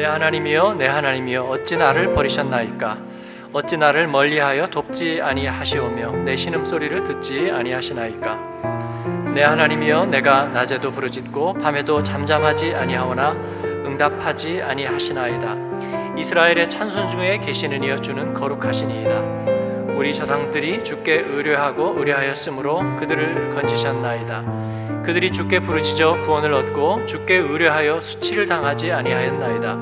[0.00, 2.96] 내 하나님이여 내 하나님이여 어찌 나를 버리셨나이까?
[3.52, 9.32] 어찌 나를 멀리하여 돕지 아니하시오며 내 신음소리를 듣지 아니하시나이까?
[9.34, 13.32] 내 하나님이여 내가 낮에도 부르짖고 밤에도 잠잠하지 아니하오나
[13.62, 16.16] 응답하지 아니하시나이다.
[16.16, 19.94] 이스라엘의 찬송 중에 계시는 이여 주는 거룩하시니이다.
[19.98, 24.59] 우리 조상들이 주께 의뢰하고 의뢰하였으므로 그들을 건지셨나이다.
[25.04, 29.74] 그들이 주께 부르짖어 구원을 얻고 주께 의뢰하여 수치를 당하지 아니하였나이다.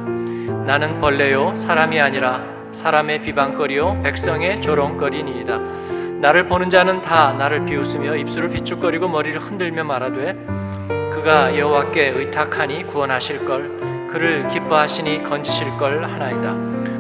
[0.65, 5.59] 나는 벌레요 사람이 아니라 사람의 비방거리요 백성의 조롱거리니이다.
[6.21, 10.35] 나를 보는 자는 다 나를 비웃으며 입술을 비축거리고 머리를 흔들며 말하되
[11.13, 16.57] 그가 여호와께 의탁하니 구원하실 걸 그를 기뻐하시니 건지실 걸 하나이다.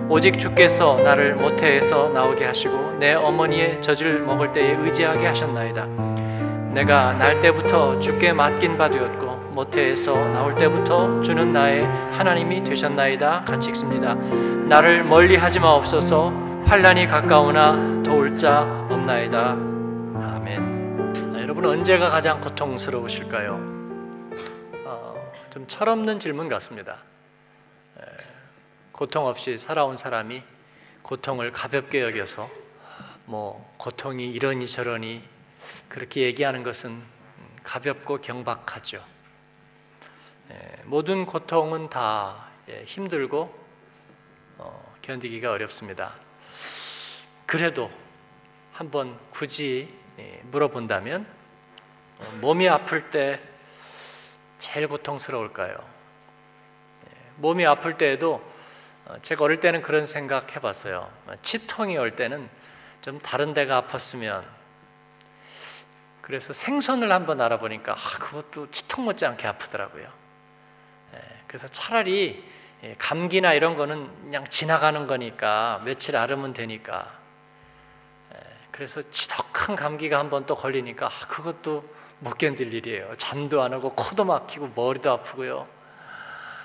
[0.08, 6.07] 오직 주께서 나를 모태에서 나오게 하시고 내 어머니의 젖을 먹을 때에 의지하게 하셨나이다.
[6.72, 13.44] 내가 날 때부터 주께 맡긴 바 되었고 모태에서 나올 때부터 주는 나의 하나님이 되셨나이다.
[13.44, 14.14] 같이 읽습니다.
[14.14, 16.30] 나를 멀리 하지 마옵소서.
[16.66, 19.52] 환란이 가까우나 도울 자 없나이다.
[19.52, 21.14] 아멘.
[21.34, 23.54] 아, 여러분 언제가 가장 고통스러우실까요?
[24.84, 25.14] 어,
[25.50, 26.98] 좀 철없는 질문 같습니다.
[28.92, 30.42] 고통 없이 살아온 사람이
[31.02, 32.48] 고통을 가볍게 여겨서
[33.26, 35.22] 뭐 고통이 이러니 저러니
[35.88, 37.02] 그렇게 얘기하는 것은
[37.62, 39.04] 가볍고 경박하죠.
[40.50, 43.54] 예, 모든 고통은 다 예, 힘들고
[44.58, 46.14] 어, 견디기가 어렵습니다.
[47.46, 47.90] 그래도
[48.72, 51.26] 한번 굳이 예, 물어본다면
[52.18, 53.40] 어, 몸이 아플 때
[54.58, 55.76] 제일 고통스러울까요?
[57.36, 58.42] 몸이 아플 때에도
[59.04, 61.10] 어, 제가 어릴 때는 그런 생각 해봤어요.
[61.42, 62.48] 치통이 올 때는
[63.00, 64.57] 좀 다른 데가 아팠으면
[66.28, 70.06] 그래서 생선을 한번 알아보니까 아, 그것도 치통 못지않게 아프더라고요.
[71.14, 72.44] 예, 그래서 차라리
[72.84, 77.18] 예, 감기나 이런 거는 그냥 지나가는 거니까 며칠 앓으면 되니까
[78.34, 78.38] 예,
[78.70, 81.82] 그래서 지독한 감기가 한번 또 걸리니까 아, 그것도
[82.18, 83.14] 못 견딜 일이에요.
[83.16, 85.66] 잠도 안 오고 코도 막히고 머리도 아프고요.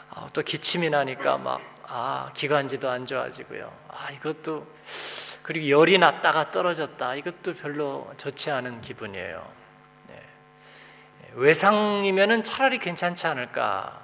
[0.09, 3.72] 아, 또 기침이 나니까 막 아, 기관지도 안 좋아지고요.
[3.88, 4.68] 아, 이것도
[5.44, 7.16] 그리고 열이 났다가 떨어졌다.
[7.16, 9.46] 이것도 별로 좋지 않은 기분이에요.
[10.08, 10.22] 네.
[11.34, 14.02] 외상이면은 차라리 괜찮지 않을까.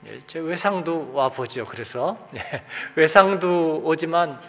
[0.00, 1.66] 네, 제 외상도 와 보죠.
[1.66, 2.64] 그래서 네.
[2.96, 4.40] 외상도 오지만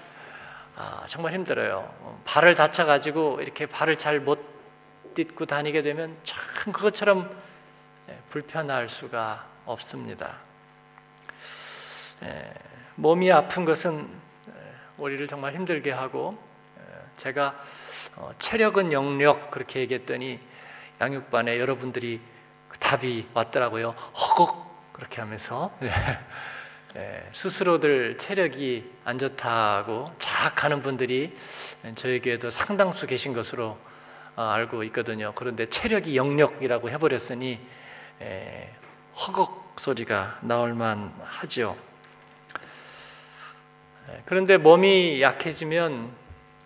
[0.76, 1.94] 아, 정말 힘들어요.
[2.26, 4.54] 발을 다쳐 가지고 이렇게 발을 잘 못
[5.14, 7.30] 딛고 다니게 되면 참 그것처럼
[8.08, 10.38] 네, 불편할 수가 없습니다.
[12.96, 14.23] 몸이 아픈 것은
[14.98, 16.38] 우리를 정말 힘들게 하고
[17.16, 17.56] 제가
[18.16, 20.40] 어, 체력은 영력 그렇게 얘기했더니
[21.00, 22.20] 양육반에 여러분들이
[22.70, 23.90] 그 답이 왔더라고요.
[23.92, 25.72] 허걱 그렇게 하면서
[27.32, 31.36] 스스로들 체력이 안 좋다고 자학하는 분들이
[31.96, 33.78] 저희 교회도 상당수 계신 것으로
[34.36, 35.32] 어, 알고 있거든요.
[35.36, 37.60] 그런데 체력이 영력이라고 해버렸으니
[39.16, 41.78] 허걱 소리가 나올 만 하죠.
[44.10, 46.12] 예, 그런데 몸이 약해지면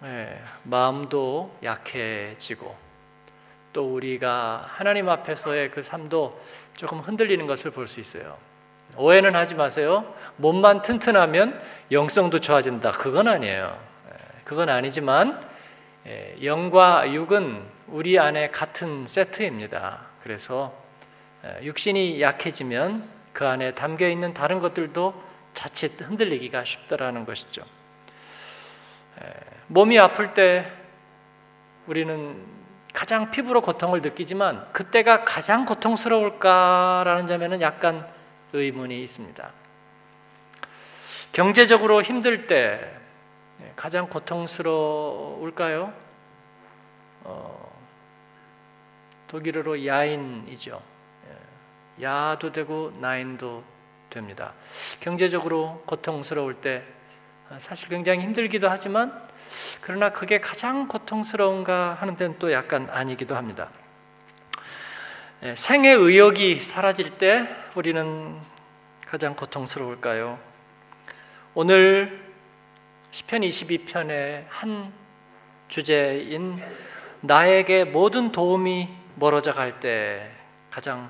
[0.04, 2.76] 예, 마음도 약해지고
[3.74, 6.42] 또 우리가 하나님 앞에서의 그 삶도
[6.76, 8.38] 조금 흔들리는 것을 볼 수 있어요.
[8.96, 10.16] 오해는 하지 마세요.
[10.38, 11.62] 몸만 튼튼하면
[11.92, 12.94] 영성도 좋아진다.
[12.94, 13.78] 그건 아니에요.
[14.10, 15.46] 예, 그건 아니지만
[16.42, 20.06] 영과 육은 우리 안에 같은 세트입니다.
[20.24, 20.74] 그래서
[21.62, 25.27] 육신이 약해지면 그 안에 담겨 있는 다른 것들도
[25.58, 27.64] 자칫 흔들리기가 쉽다라는 것이죠.
[29.66, 30.72] 몸이 아플 때
[31.88, 32.46] 우리는
[32.94, 38.08] 가장 피부로 고통을 느끼지만 그때가 가장 고통스러울까라는 점에는 약간
[38.54, 39.52] 의문이 있습니다.
[41.32, 42.96] 경제적으로 힘들 때
[43.76, 45.92] 가장 고통스러울까요?
[47.24, 47.82] 어,
[49.28, 50.80] 독일어로 야인이죠.
[52.00, 53.77] 야도 되고 나인도
[54.10, 54.54] 됩니다.
[55.00, 56.84] 경제적으로 고통스러울 때
[57.58, 59.28] 사실 굉장히 힘들기도 하지만
[59.82, 63.70] 그러나 그게 가장 고통스러운가 하는 데는 또 약간 아니기도 합니다.
[65.44, 68.40] 예, 생의 의욕이 사라질 때 우리는
[69.06, 70.40] 가장 고통스러울까요?
[71.54, 72.34] 오늘
[73.12, 74.92] 시편 22편의 한
[75.68, 76.62] 주제인
[77.22, 80.32] 나에게 모든 도움이 멀어져 갈 때
[80.70, 81.10] 가장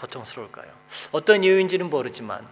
[0.00, 0.70] 고통스러울까요?
[1.12, 2.46] 어떤 이유인지는 모르지만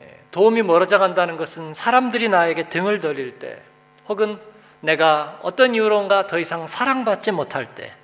[0.00, 3.62] 예, 도움이 멀어져 간다는 것은 사람들이 나에게 등을 돌릴 때
[4.08, 4.40] 혹은
[4.80, 7.94] 내가 어떤 이유론가 더 이상 사랑받지 못할 때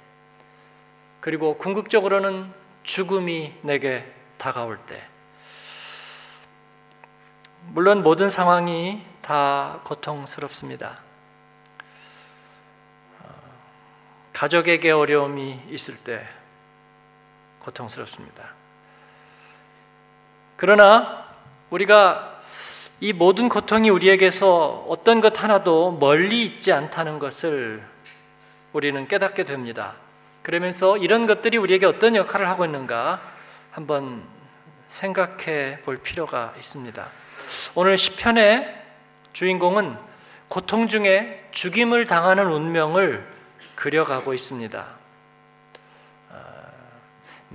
[1.20, 2.52] 그리고 궁극적으로는
[2.82, 5.02] 죽음이 내게 다가올 때
[7.68, 11.02] 물론 모든 상황이 다 고통스럽습니다.
[13.20, 13.28] 어,
[14.32, 16.28] 가족에게 어려움이 있을 때
[17.66, 18.54] 고통스럽습니다.
[20.56, 21.26] 그러나
[21.70, 22.40] 우리가
[23.00, 27.82] 이 모든 고통이 우리에게서 어떤 것 하나도 멀리 있지 않다는 것을
[28.72, 29.96] 우리는 깨닫게 됩니다.
[30.42, 33.20] 그러면서 이런 것들이 우리에게 어떤 역할을 하고 있는가
[33.70, 34.22] 한번
[34.86, 37.06] 생각해 볼 필요가 있습니다.
[37.74, 38.82] 오늘 시편의
[39.32, 39.96] 주인공은
[40.48, 43.26] 고통 중에 죽임을 당하는 운명을
[43.74, 45.05] 그려가고 있습니다.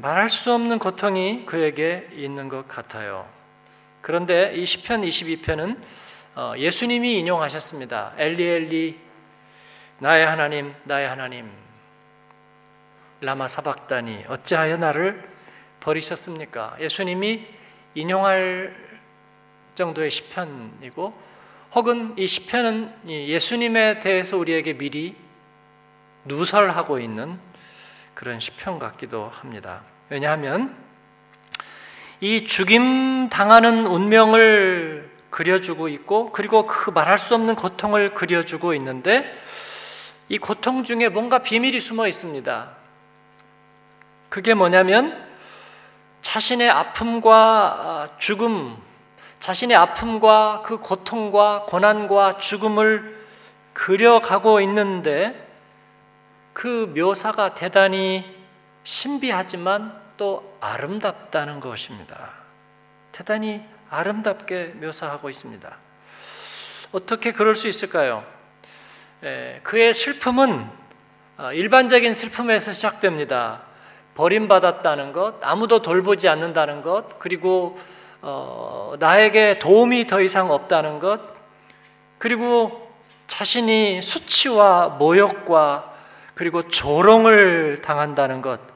[0.02, 3.28] 아, 말할 수 없는 고통이 그에게 있는 것 같아요.
[4.02, 5.80] 그런데 이 시편 22편은
[6.36, 8.14] 어, 예수님이 인용하셨습니다.
[8.18, 9.00] 엘리 엘리
[10.00, 11.52] 나의 하나님 나의 하나님
[13.20, 15.30] 라마 사박다니 어찌하여 나를
[15.80, 16.78] 버리셨습니까?
[16.80, 17.46] 예수님이
[17.94, 18.76] 인용할
[19.76, 21.14] 정도의 시편이고
[21.76, 25.16] 혹은 이 시편은 예수님에 대해서 우리에게 미리
[26.26, 27.40] 누설하고 있는
[28.16, 29.91] 그런 시편 같기도 합니다.
[30.12, 30.76] 왜냐하면
[32.20, 39.34] 이 죽임 당하는 운명을 그려주고 있고 그리고 그 말할 수 없는 고통을 그려주고 있는데
[40.28, 42.72] 이 고통 중에 뭔가 비밀이 숨어 있습니다.
[44.28, 45.26] 그게 뭐냐면
[46.20, 48.76] 자신의 아픔과 아, 죽음,
[49.40, 53.18] 자신의 아픔과 그 고통과 고난과 죽음을
[53.72, 55.48] 그려가고 있는데
[56.52, 58.26] 그 묘사가 대단히
[58.84, 62.34] 신비하지만 또 아름답다는 것입니다.
[63.12, 65.78] 대단히 아름답게 묘사하고 있습니다.
[66.92, 68.24] 어떻게 그럴 수 있을까요?
[69.64, 70.70] 그의 슬픔은
[71.40, 73.64] 어, 일반적인 슬픔에서 시작됩니다.
[74.14, 77.80] 버림받았다는 것, 아무도 돌보지 않는다는 것, 그리고
[78.22, 81.20] 어, 나에게 도움이 더 이상 없다는 것,
[82.20, 82.94] 그리고
[83.26, 85.96] 자신이 수치와 모욕과
[86.36, 88.72] 그리고 조롱을 당한다는 것,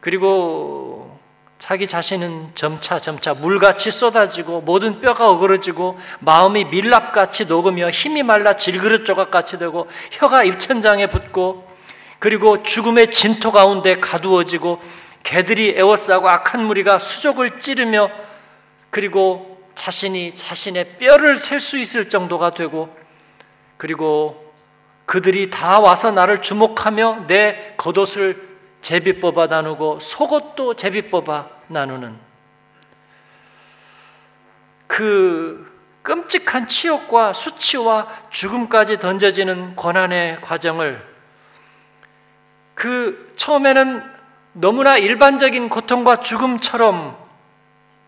[0.00, 1.18] 그리고
[1.58, 9.04] 자기 자신은 점차 점차 물같이 쏟아지고 모든 뼈가 어그러지고 마음이 밀랍같이 녹으며 힘이 말라 질그릇
[9.04, 11.68] 조각같이 되고 혀가 입천장에 붙고
[12.18, 14.80] 그리고 죽음의 진토 가운데 가두어지고
[15.22, 18.10] 개들이 애워싸고 악한 무리가 수족을 찌르며
[18.88, 22.94] 그리고 자신이 자신의 뼈를 셀 수 있을 정도가 되고
[23.76, 24.50] 그리고
[25.04, 28.49] 그들이 다 와서 나를 주목하며 내 겉옷을
[28.80, 32.18] 제비 뽑아 나누고 속옷도 제비 뽑아 나누는
[34.86, 35.70] 그
[36.02, 41.06] 끔찍한 치욕과 수치와 죽음까지 던져지는 고난의 과정을
[42.74, 44.02] 그 처음에는
[44.54, 47.16] 너무나 일반적인 고통과 죽음처럼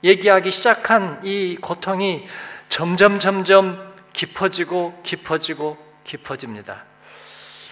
[0.02, 2.26] 얘기하기 시작한 이 고통이
[2.68, 6.84] 점점 점점 깊어지고 깊어지고 깊어집니다.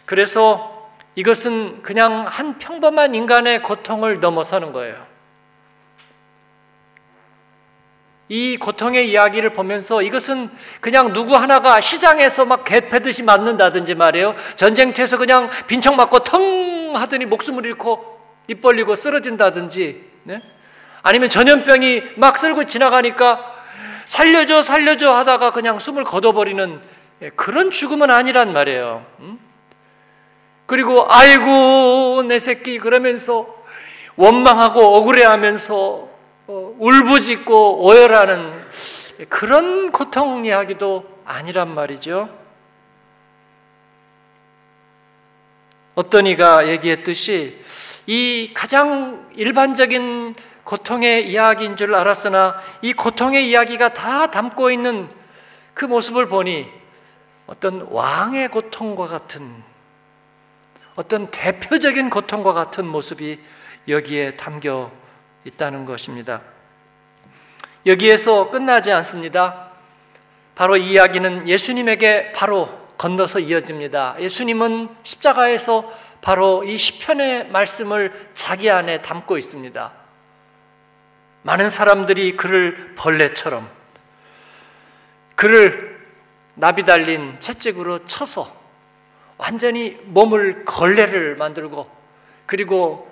[0.04, 0.69] 그래서
[1.14, 5.10] 이것은 그냥 한 평범한 인간의 고통을 넘어서는 거예요.
[8.28, 10.48] 이 고통의 이야기를 보면서 이것은
[10.80, 14.36] 그냥 누구 하나가 시장에서 막 개패듯이 맞는다든지 말이에요.
[14.54, 20.42] 전쟁터에서 그냥 빈총 맞고 텅 하더니 목숨을 잃고 입 벌리고 쓰러진다든지, 네?
[21.02, 23.52] 아니면 전염병이 막 쓸고 지나가니까
[24.04, 26.80] 살려줘, 살려줘 하다가 그냥 숨을 거둬버리는
[27.22, 29.04] 예, 그런 죽음은 아니란 말이에요.
[29.20, 29.39] 음?
[30.70, 33.44] 그리고 아이고 내 새끼 그러면서
[34.14, 36.08] 원망하고 억울해하면서
[36.46, 38.66] 어, 울부짖고 오열하는
[39.28, 42.28] 그런 고통 이야기도 아니란 말이죠.
[45.96, 47.60] 어떤 이가 얘기했듯이
[48.06, 55.10] 이 가장 일반적인 고통의 이야기인 줄 알았으나 이 고통의 이야기가 다 담고 있는
[55.74, 56.70] 그 모습을 보니
[57.48, 59.68] 어떤 왕의 고통과 같은
[61.00, 63.40] 어떤 대표적인 고통과 같은 모습이
[63.88, 64.92] 여기에 담겨
[65.44, 66.42] 있다는 것입니다.
[67.86, 69.70] 여기에서 끝나지 않습니다.
[70.54, 74.16] 바로 이 이야기는 예수님에게 바로 건너서 이어집니다.
[74.20, 75.90] 예수님은 십자가에서
[76.20, 79.94] 바로 이 시편의 말씀을 자기 안에 담고 있습니다.
[81.44, 83.70] 많은 사람들이 그를 벌레처럼
[85.34, 85.98] 그를
[86.56, 88.59] 나비 달린 채찍으로 쳐서
[89.40, 91.90] 완전히 몸을 걸레를 만들고
[92.46, 93.08] 그리고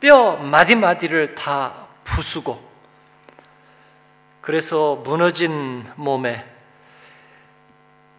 [0.00, 2.62] 뼈 마디마디를 다 부수고
[4.40, 6.46] 그래서 무너진 몸에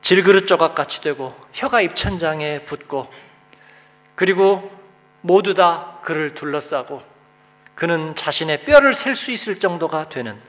[0.01, 3.09] 질그릇 조각 같이 되고 혀가 입천장에 붙고
[4.15, 4.69] 그리고
[5.21, 7.01] 모두 다 그를 둘러싸고
[7.75, 10.39] 그는 자신의 뼈를 셀 수 있을 정도가 되는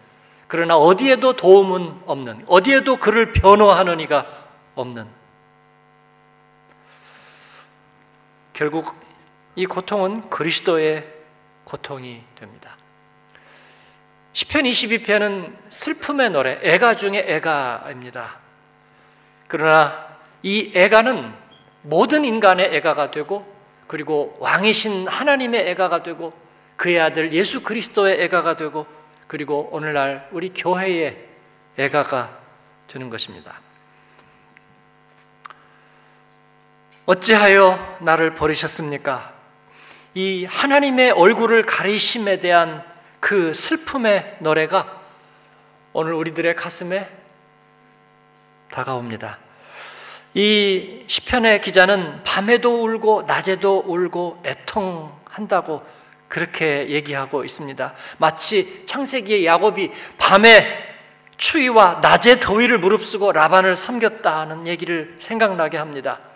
[0.48, 4.26] 그러나 어디에도 도움은 없는, 어디에도 그를 변호하는 이가
[4.74, 5.19] 없는.
[8.60, 8.94] 결국
[9.56, 11.08] 이 고통은 그리스도의
[11.64, 12.76] 고통이 됩니다.
[14.34, 18.36] 시편 22편은 슬픔의 노래, 애가 중에 애가입니다.
[19.48, 20.06] 그러나
[20.42, 21.32] 이 애가는
[21.84, 23.50] 모든 인간의 애가가 되고
[23.86, 26.34] 그리고 왕이신 하나님의 애가가 되고
[26.76, 28.86] 그의 아들 예수 그리스도의 애가가 되고
[29.26, 31.16] 그리고 오늘날 우리 교회의
[31.78, 32.38] 애가가
[32.88, 33.69] 되는 것입니다.
[37.10, 39.32] 어찌하여 나를 버리셨습니까?
[40.14, 42.84] 이 하나님의 얼굴을 가리심에 대한
[43.18, 45.00] 그 슬픔의 노래가
[45.92, 47.10] 오늘 우리들의 가슴에
[48.70, 49.38] 다가옵니다.
[50.34, 55.84] 이 시편의 기자는 밤에도 울고 낮에도 울고 애통한다고
[56.28, 57.92] 그렇게 얘기하고 있습니다.
[58.18, 60.78] 마치 창세기의 야곱이 밤에
[61.36, 66.29] 추위와 낮에 더위를 무릅쓰고 라반을 섬겼다는 얘기를 생각나게 합니다.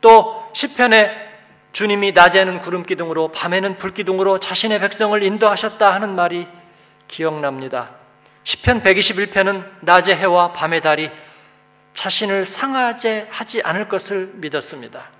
[0.00, 1.30] 또 시편에
[1.72, 6.48] 주님이 낮에는 구름 기둥으로 밤에는 불 기둥으로 자신의 백성을 인도하셨다 하는 말이
[7.06, 7.96] 기억납니다.
[8.44, 11.10] 시편 121편은 낮의 해와 밤의 달이
[11.92, 15.10] 자신을 상하게 하지 않을 것을 믿었습니다.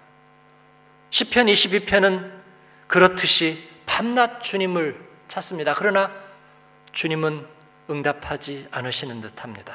[1.11, 2.33] 시편 22편은
[2.87, 4.97] 그렇듯이 밤낮 주님을
[5.29, 5.75] 찾습니다.
[5.75, 6.11] 그러나
[6.93, 7.47] 주님은
[7.91, 9.75] 응답하지 않으시는 듯합니다.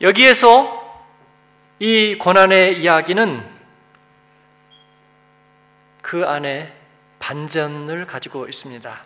[0.00, 0.81] 여기에서
[1.84, 3.44] 이 고난의 이야기는
[6.00, 6.72] 그 안에
[7.18, 9.04] 반전을 가지고 있습니다.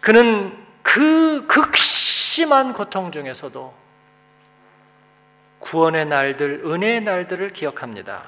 [0.00, 3.72] 그는 그 극심한 고통 중에서도
[5.60, 8.24] 구원의 날들, 은혜의 날들을 기억합니다.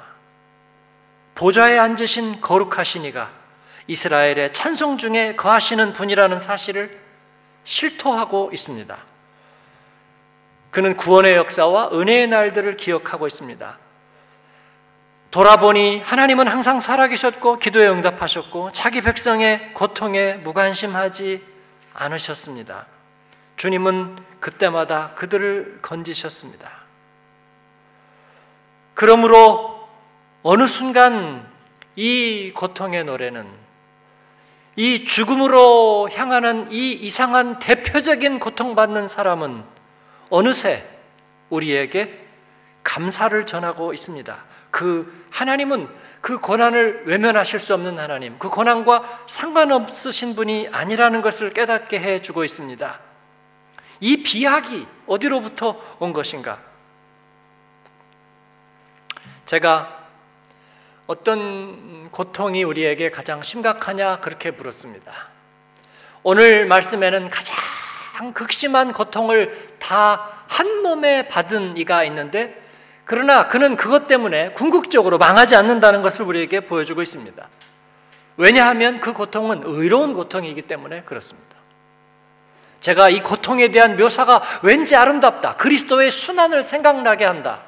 [1.35, 3.33] 보좌에 앉으신 거룩하신 이가
[3.88, 7.00] 이스라엘의 찬송 중에 거하시는 분이라는 사실을
[7.64, 9.10] 실토하고 있습니다.
[10.71, 13.79] 그는 구원의 역사와 은혜의 날들을 기억하고 있습니다.
[15.31, 21.45] 돌아보니 하나님은 항상 살아계셨고 기도에 응답하셨고 자기 백성의 고통에 무관심하지
[21.95, 22.87] 않으셨습니다.
[23.57, 26.71] 주님은 그때마다 그들을 건지셨습니다.
[28.95, 29.89] 그러므로
[30.43, 31.49] 어느 순간
[31.97, 33.47] 이 고통의 노래는
[34.77, 39.62] 이 죽음으로 향하는 이 이상한 대표적인 고통받는 사람은
[40.31, 40.89] 어느새
[41.51, 42.27] 우리에게
[42.83, 44.45] 감사를 전하고 있습니다.
[44.71, 45.89] 그 하나님은
[46.21, 52.45] 그 고난을 외면하실 수 없는 하나님, 그 고난과 상관없으신 분이 아니라는 것을 깨닫게 해 주고
[52.45, 53.01] 있습니다.
[54.01, 56.61] 이 비약이 어디로부터 온 것인가?
[59.45, 59.99] 제가
[61.07, 65.13] 어떤 고통이 우리에게 가장 심각하냐 그렇게 물었습니다.
[66.23, 67.57] 오늘 말씀에는 가장
[68.21, 72.61] 가장 극심한 고통을 다 한 몸에 받은 이가 있는데
[73.05, 77.49] 그러나 그는 그것 때문에 궁극적으로 망하지 않는다는 것을 우리에게 보여주고 있습니다.
[78.37, 81.57] 왜냐하면 그 고통은 의로운 고통이기 때문에 그렇습니다.
[82.81, 85.57] 제가 이 고통에 대한 묘사가 왠지 아름답다.
[85.57, 87.65] 그리스도의 순환을 생각나게 한다.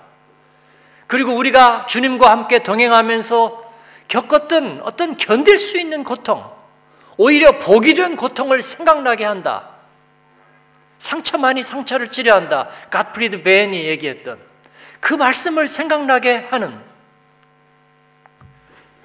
[1.07, 3.73] 그리고 우리가 주님과 함께 동행하면서
[4.09, 6.51] 겪었던 어떤 견딜 수 있는 고통,
[7.17, 9.72] 오히려 복이 된 고통을 생각나게 한다.
[11.03, 12.69] 상처만이 상처를 치료한다.
[12.91, 14.39] 갓프리드 벤이 얘기했던
[15.01, 16.81] 그 말씀을 생각나게 하는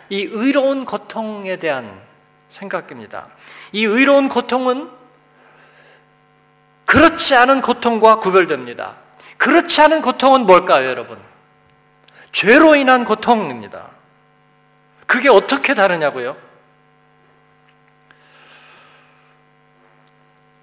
[0.10, 2.00] 이 의로운 고통에 대한
[2.50, 3.30] 생각입니다.
[3.72, 4.92] 이 의로운 고통은
[6.86, 8.98] 그렇지 않은 고통과 구별됩니다.
[9.38, 11.20] 그렇지 않은 고통은 뭘까요, 여러분?
[12.32, 13.90] 죄로 인한 고통입니다.
[15.08, 16.38] 그게 어떻게 다르냐고요?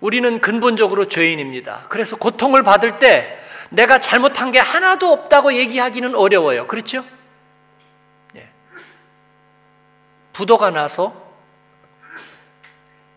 [0.05, 1.87] 우리는 근본적으로 죄인입니다.
[1.89, 3.39] 그래서 고통을 받을 때
[3.71, 6.67] 내가 잘못한 게 하나도 없다고 얘기하기는 어려워요.
[6.67, 7.03] 그렇죠?
[8.37, 8.47] 예.
[10.35, 11.15] 부도가 나서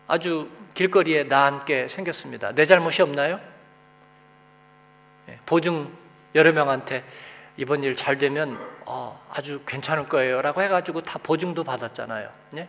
[0.06, 2.52] 아주 길거리에 나앉게 생겼습니다.
[2.52, 3.38] 내 잘못이 없나요?
[5.28, 5.38] 예.
[5.44, 5.92] 보증
[6.34, 7.04] 여러 명한테
[7.58, 12.30] 이번 일 잘 되면 어, 아주 괜찮을 거예요 라고 해가지고 다 보증도 받았잖아요.
[12.56, 12.66] 예?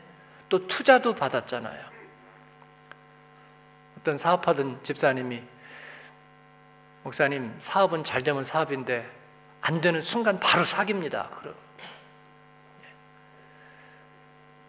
[0.50, 1.89] 또 투자도 받았잖아요.
[4.00, 5.44] 어떤 사업하던 집사님이
[7.04, 9.10] 목사님 사업은 잘 되면 사업인데
[9.62, 11.30] 안 되는 순간 바로 사깁니다.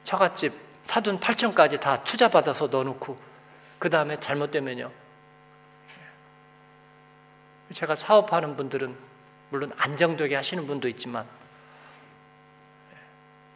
[0.02, 3.16] 처갓집 사돈 8천까지 다 투자 받아서 넣어놓고
[3.78, 4.90] 그 다음에 잘못되면요.
[7.72, 8.96] 제가 사업하는 분들은
[9.50, 11.24] 물론 안정되게 하시는 분도 있지만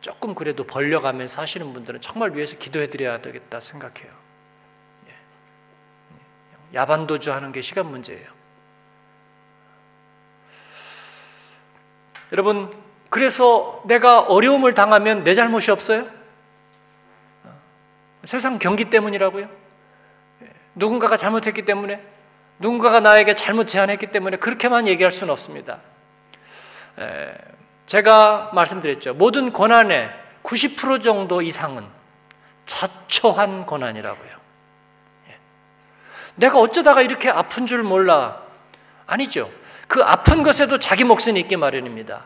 [0.00, 4.23] 조금 그래도 벌려가면서 하시는 분들은 정말 위해서 기도해 드려야 되겠다 생각해요.
[6.74, 8.26] 야반도주 하는 게 시간 문제예요.
[12.32, 12.76] 여러분,
[13.10, 16.06] 그래서 내가 어려움을 당하면 내 잘못이 없어요?
[18.24, 19.48] 세상 경기 때문이라고요?
[20.74, 22.04] 누군가가 잘못했기 때문에,
[22.58, 25.80] 누군가가 나에게 잘못 제안했기 때문에 그렇게만 얘기할 수는 없습니다.
[27.86, 29.14] 제가 말씀드렸죠.
[29.14, 30.10] 모든 고난의
[30.42, 31.86] 90% 정도 이상은
[32.64, 34.33] 자초한 고난이라고요.
[36.34, 36.40] 예.
[36.40, 38.42] 내가 어쩌다가 이렇게 아픈 줄 몰라.
[39.06, 39.50] 아니죠.
[39.86, 42.24] 그 아픈 것에도 자기 몫은 있기 마련입니다.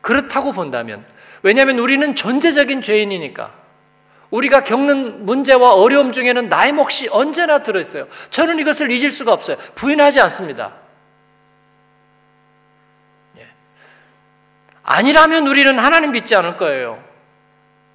[0.00, 1.04] 그렇다고 본다면,
[1.42, 3.52] 왜냐하면 우리는 존재적인 죄인이니까,
[4.30, 8.08] 우리가 겪는 문제와 어려움 중에는 나의 몫이 언제나 들어있어요.
[8.30, 9.56] 저는 이것을 잊을 수가 없어요.
[9.76, 10.74] 부인하지 않습니다.
[13.38, 13.46] 예.
[14.82, 17.05] 아니라면 우리는 하나님 믿지 않을 거예요.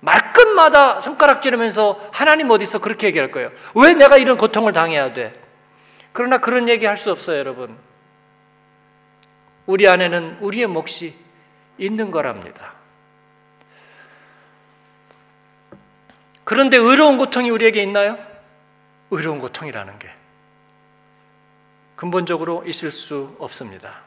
[0.01, 3.51] 말끝마다 손가락 찌르면서 하나님 어디 있어 그렇게 얘기할 거예요.
[3.75, 5.34] 왜 내가 이런 고통을 당해야 돼?
[6.12, 7.77] 그러나 그런 얘기 할 수 없어요, 여러분.
[9.65, 11.15] 우리 안에는 우리의 몫이
[11.77, 12.74] 있는 거랍니다.
[16.43, 18.17] 그런데 의로운 고통이 우리에게 있나요?
[19.12, 20.10] 의로운 고통이라는 게
[21.96, 24.01] 근본적으로 있을 수 없습니다.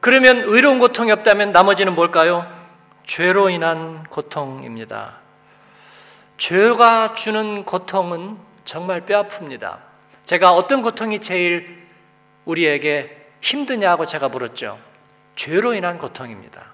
[0.00, 2.55] 그러면 의로운 고통이 없다면 나머지는 뭘까요?
[3.06, 5.20] 죄로 인한 고통입니다.
[6.38, 9.78] 죄가 주는 고통은 정말 뼈 아픕니다.
[10.24, 11.86] 제가 어떤 고통이 제일
[12.44, 14.78] 우리에게 힘드냐고 제가 물었죠.
[15.36, 16.72] 죄로 인한 고통입니다.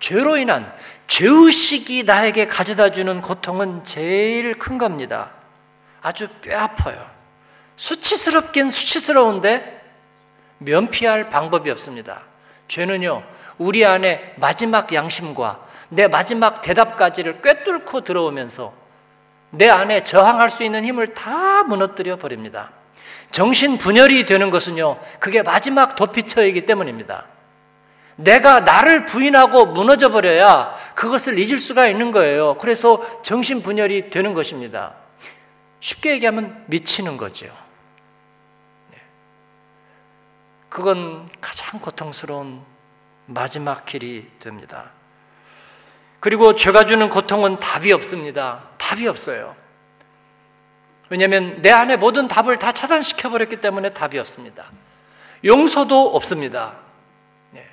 [0.00, 0.72] 죄로 인한
[1.06, 5.32] 죄의식이 나에게 가져다 주는 고통은 제일 큰 겁니다.
[6.00, 7.06] 아주 뼈 아파요.
[7.76, 9.82] 수치스럽긴 수치스러운데
[10.58, 12.24] 면피할 방법이 없습니다.
[12.68, 13.22] 죄는요,
[13.58, 18.72] 우리 안에 마지막 양심과 내 마지막 대답까지를 꿰뚫고 들어오면서
[19.50, 22.72] 내 안에 저항할 수 있는 힘을 다 무너뜨려 버립니다.
[23.30, 27.26] 정신 분열이 되는 것은요, 그게 마지막 도피처이기 때문입니다.
[28.16, 32.56] 내가 나를 부인하고 무너져 버려야 그것을 잊을 수가 있는 거예요.
[32.58, 34.94] 그래서 정신 분열이 되는 것입니다.
[35.80, 37.46] 쉽게 얘기하면 미치는 거죠.
[38.92, 38.98] 네.
[40.74, 42.60] 그건 가장 고통스러운
[43.26, 44.90] 마지막 길이 됩니다.
[46.18, 48.70] 그리고 죄가 주는 고통은 답이 없습니다.
[48.76, 49.54] 답이 없어요.
[51.10, 54.72] 왜냐하면 내 안에 모든 답을 다 차단시켜 버렸기 때문에 답이 없습니다.
[55.44, 56.74] 용서도 없습니다.
[57.52, 57.64] 네.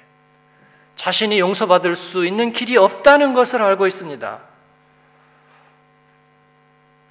[0.95, 4.41] 자신이 용서받을 수 있는 길이 없다는 것을 알고 있습니다.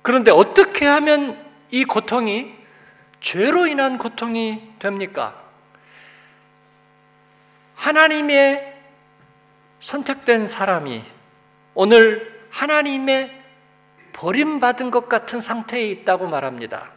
[0.03, 2.55] 그런데 어떻게 하면 이 고통이
[3.19, 5.40] 죄로 인한 고통이 됩니까?
[7.81, 8.79] 하나님의
[9.81, 11.03] 선택된 사람이
[11.73, 13.41] 오늘 하나님의
[14.13, 16.91] 버림받은 것 같은 상태에 있다고 말합니다.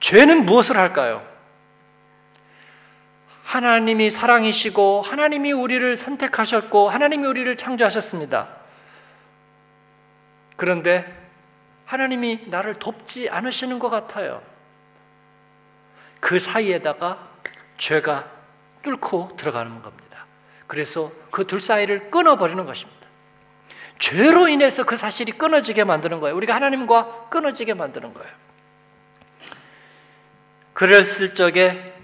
[0.00, 1.24] 죄는 무엇을 할까요?
[3.44, 8.48] 하나님이 사랑이시고 하나님이 우리를 선택하셨고 하나님이 우리를 창조하셨습니다.
[10.56, 11.16] 그런데
[11.84, 14.49] 하나님이 나를 돕지 않으시는 것 같아요.
[16.20, 17.28] 그 사이에다가
[17.78, 18.30] 죄가
[18.82, 20.26] 뚫고 들어가는 겁니다.
[20.66, 23.00] 그래서 그 둘 사이를 끊어버리는 것입니다.
[23.98, 26.36] 죄로 인해서 그 사실이 끊어지게 만드는 거예요.
[26.36, 28.30] 우리가 하나님과 끊어지게 만드는 거예요.
[30.72, 31.94] 그랬을 적에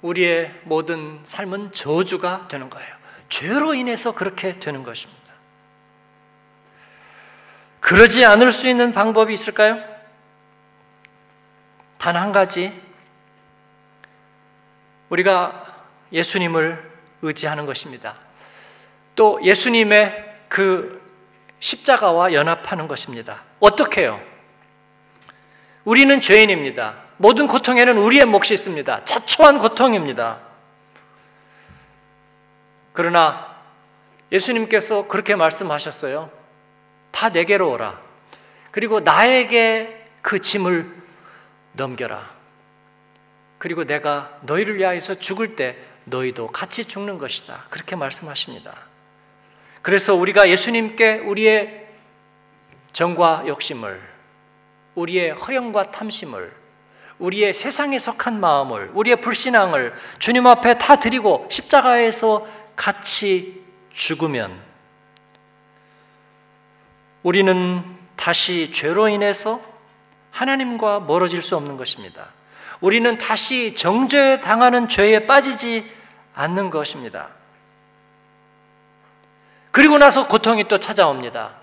[0.00, 2.94] 우리의 모든 삶은 저주가 되는 거예요.
[3.28, 5.22] 죄로 인해서 그렇게 되는 것입니다.
[7.80, 9.82] 그러지 않을 수 있는 방법이 있을까요?
[11.98, 12.72] 단 한 가지
[15.14, 15.64] 우리가
[16.12, 16.90] 예수님을
[17.22, 18.16] 의지하는 것입니다.
[19.14, 21.00] 또 예수님의 그
[21.60, 23.42] 십자가와 연합하는 것입니다.
[23.60, 24.20] 어떻게 해요?
[25.84, 26.96] 우리는 죄인입니다.
[27.16, 29.04] 모든 고통에는 우리의 몫이 있습니다.
[29.04, 30.40] 자초한 고통입니다.
[32.92, 33.54] 그러나
[34.32, 36.30] 예수님께서 그렇게 말씀하셨어요.
[37.12, 38.00] 다 내게로 오라.
[38.72, 40.92] 그리고 나에게 그 짐을
[41.72, 42.33] 넘겨라.
[43.64, 47.64] 그리고 내가 너희를 위하여서 죽을 때 너희도 같이 죽는 것이다.
[47.70, 48.76] 그렇게 말씀하십니다.
[49.80, 51.86] 그래서 우리가 예수님께 우리의
[52.92, 54.02] 정과 욕심을,
[54.96, 56.52] 우리의 허영과 탐심을,
[57.18, 62.46] 우리의 세상에 속한 마음을, 우리의 불신앙을 주님 앞에 다 드리고 십자가에서
[62.76, 64.60] 같이 죽으면
[67.22, 67.82] 우리는
[68.14, 69.62] 다시 죄로 인해서
[70.32, 72.28] 하나님과 멀어질 수 없는 것입니다.
[72.80, 75.90] 우리는 다시 정죄 당하는 죄에 빠지지
[76.34, 77.30] 않는 것입니다.
[79.70, 81.56] 그리고 나서 고통이 또 찾아옵니다.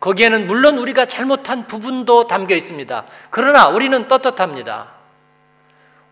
[0.00, 3.04] 거기에는 물론 우리가 잘못한 부분도 담겨 있습니다.
[3.30, 4.92] 그러나 우리는 떳떳합니다.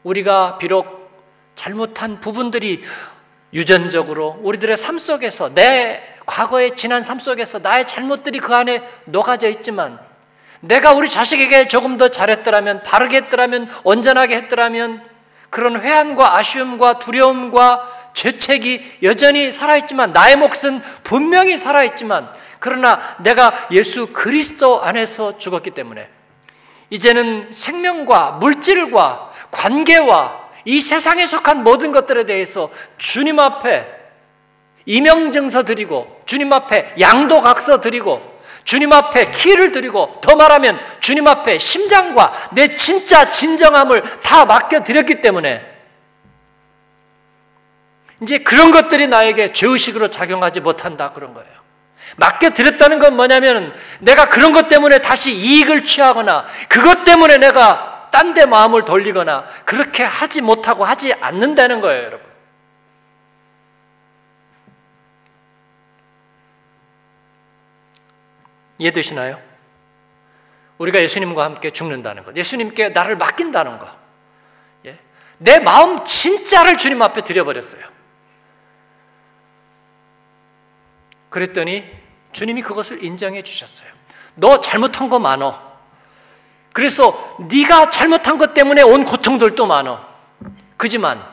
[0.02, 1.10] 우리가 비록
[1.54, 2.82] 잘못한 부분들이
[3.52, 9.98] 유전적으로 우리들의 삶 속에서 내 과거의 지난 삶 속에서 나의 잘못들이 그 안에 녹아져 있지만
[10.62, 15.02] 내가 우리 자식에게 조금 더 잘했더라면 바르게 했더라면 온전하게 했더라면
[15.50, 24.80] 그런 회한과 아쉬움과 두려움과 죄책이 여전히 살아있지만 나의 몫은 분명히 살아있지만 그러나 내가 예수 그리스도
[24.82, 26.08] 안에서 죽었기 때문에
[26.90, 33.86] 이제는 생명과 물질과 관계와 이 세상에 속한 모든 것들에 대해서 주님 앞에
[34.86, 38.31] 이명증서 드리고 주님 앞에 양도각서 드리고
[38.64, 45.16] 주님 앞에 키를 드리고 더 말하면 주님 앞에 심장과 내 진짜 진정함을 다 맡겨 드렸기
[45.20, 45.70] 때문에
[48.22, 51.50] 이제 그런 것들이 나에게 죄의식으로 작용하지 못한다 그런 거예요.
[52.16, 58.34] 맡겨 드렸다는 건 뭐냐면 내가 그런 것 때문에 다시 이익을 취하거나 그것 때문에 내가 딴
[58.34, 62.31] 데 마음을 돌리거나 그렇게 하지 못하고 하지 않는다는 거예요, 여러분.
[68.82, 69.40] 이해되시나요?
[70.78, 73.88] 우리가 예수님과 함께 죽는다는 것, 예수님께 나를 맡긴다는 것,
[74.86, 74.98] 예?
[75.38, 77.84] 내 마음 진짜를 주님 앞에 드려버렸어요.
[81.30, 81.84] 그랬더니
[82.32, 83.88] 주님이 그것을 인정해 주셨어요.
[84.34, 85.72] 너 잘못한 거 많어.
[86.72, 90.04] 그래서 네가 잘못한 것 때문에 온 고통들도 많어.
[90.76, 91.24] 그지만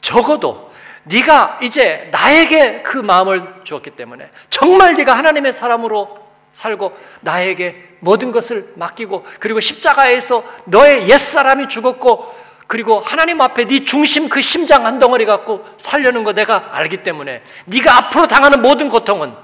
[0.00, 0.70] 적어도
[1.04, 8.72] 네가 이제 나에게 그 마음을 주었기 때문에 정말 네가 하나님의 사람으로 살고 나에게 모든 것을
[8.76, 15.26] 맡기고 그리고 십자가에서 너의 옛사람이 죽었고 그리고 하나님 앞에 네 중심 그 심장 한 덩어리
[15.26, 19.34] 갖고 살려는 거 내가 알기 때문에 네가 앞으로 당하는 모든 고통은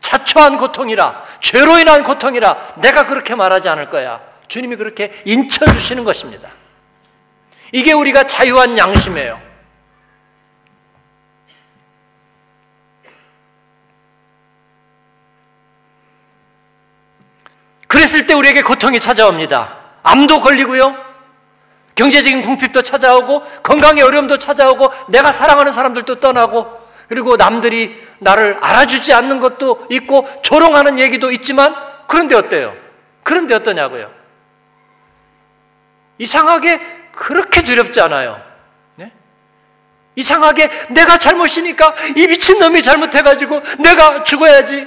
[0.00, 4.20] 자초한 고통이라 죄로 인한 고통이라 내가 그렇게 말하지 않을 거야.
[4.48, 6.50] 주님이 그렇게 인쳐 주시는 것입니다.
[7.72, 9.40] 이게 우리가 자유한 양심이에요.
[17.86, 19.76] 그랬을 때 우리에게 고통이 찾아옵니다.
[20.02, 21.06] 암도 걸리고요.
[21.94, 29.40] 경제적인 궁핍도 찾아오고 건강의 어려움도 찾아오고 내가 사랑하는 사람들도 떠나고 그리고 남들이 나를 알아주지 않는
[29.40, 31.74] 것도 있고 조롱하는 얘기도 있지만
[32.06, 32.76] 그런데 어때요?
[33.22, 34.12] 그런데 어떠냐고요?
[36.18, 36.80] 이상하게
[37.12, 38.40] 그렇게 두렵지 않아요.
[38.96, 39.12] 네?
[40.16, 44.86] 이상하게 내가 잘못이니까 이 미친놈이 잘못해가지고 내가 죽어야지.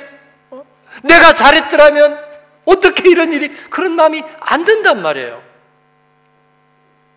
[0.52, 0.64] 어?
[1.04, 2.29] 내가 잘했더라면
[2.70, 5.42] 어떻게 이런 일이 그런 마음이 안 든단 말이에요.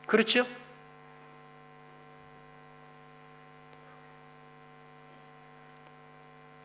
[0.06, 0.46] 그렇죠?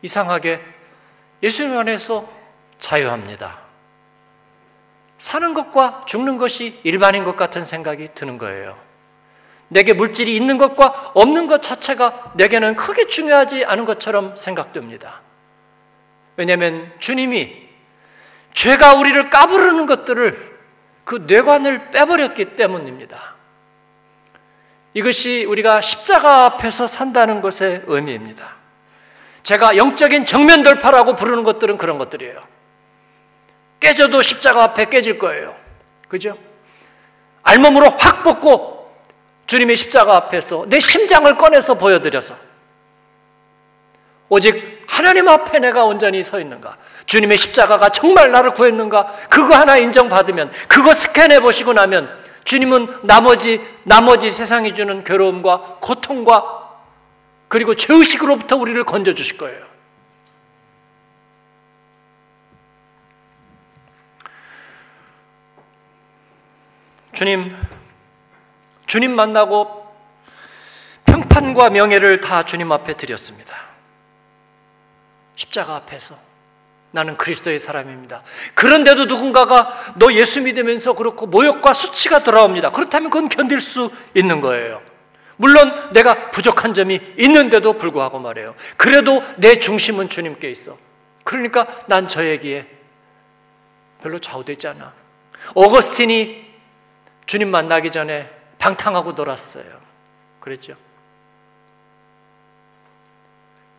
[0.02, 0.60] 이상하게
[1.42, 2.28] 예수님 안에서
[2.78, 3.60] 자유합니다.
[5.18, 8.78] 사는 것과 죽는 것이 일반인 것 같은 생각이 드는 거예요.
[9.68, 15.20] 내게 물질이 있는 것과 없는 것 자체가 내게는 크게 중요하지 않은 것처럼 생각됩니다.
[16.36, 17.67] 왜냐하면 주님이
[18.58, 20.58] 죄가 우리를 까부르는 것들을
[21.04, 23.36] 그 뇌관을 빼버렸기 때문입니다.
[24.94, 28.56] 이것이 우리가 십자가 앞에서 산다는 것의 의미입니다.
[29.44, 32.42] 제가 영적인 정면 돌파라고 부르는 것들은 그런 것들이에요.
[33.78, 35.54] 깨져도 십자가 앞에 깨질 거예요.
[36.08, 36.36] 그죠?
[37.44, 38.92] 알몸으로 확 벗고
[39.46, 42.34] 주님의 십자가 앞에서 내 심장을 꺼내서 보여드려서
[44.28, 46.76] 오직 하나님 앞에 내가 온전히 서 있는가?
[47.06, 49.06] 주님의 십자가가 정말 나를 구했는가?
[49.30, 52.08] 그거 하나 인정받으면, 그거 스캔해 보시고 나면
[52.44, 56.58] 주님은 나머지, 나머지 세상이 주는 괴로움과 고통과
[57.48, 59.66] 그리고 죄의식으로부터 우리를 건져주실 거예요.
[67.12, 67.56] 주님,
[68.86, 69.92] 주님 만나고
[71.04, 73.67] 평판과 명예를 다 주님 앞에 드렸습니다.
[75.38, 76.16] 십자가 앞에서.
[76.90, 78.22] 나는 그리스도의 사람입니다.
[78.54, 82.72] 그런데도 누군가가 너 예수 믿으면서 그렇고 모욕과 수치가 돌아옵니다.
[82.72, 84.82] 그렇다면 그건 견딜 수 있는 거예요.
[85.36, 88.56] 물론 내가 부족한 점이 있는데도 불구하고 말해요.
[88.76, 90.76] 그래도 내 중심은 주님께 있어.
[91.22, 92.66] 그러니까 난 저에게
[94.02, 94.92] 별로 좌우되지 않아.
[95.54, 96.48] 오거스틴이
[97.26, 99.80] 주님 만나기 전에 방탕하고 놀았어요.
[100.40, 100.74] 그랬죠?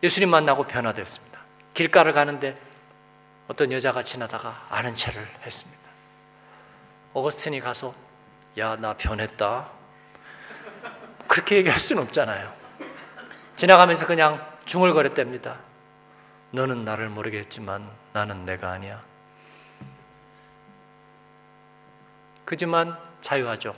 [0.02, 1.39] 예수님 만나고 변화됐습니다.
[1.74, 2.56] 길가를 가는데
[3.48, 5.80] 어떤 여자가 지나다가 아는 체를 했습니다.
[7.14, 7.94] 오거스틴이 가서
[8.58, 9.70] 야, 나 변했다.
[11.26, 12.52] 그렇게 얘기할 수는 없잖아요.
[13.56, 15.58] 지나가면서 그냥 중얼거렸답니다.
[16.52, 19.02] 너는 나를 모르겠지만 나는 내가 아니야.
[22.44, 23.74] 그지만 자유하죠.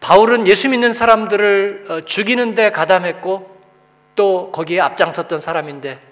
[0.00, 3.58] 바울은 예수 믿는 사람들을 어, 죽이는데 가담했고
[4.16, 6.07] 또 거기에 앞장섰던 사람인데